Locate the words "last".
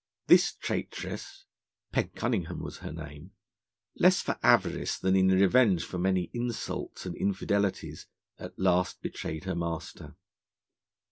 8.57-9.03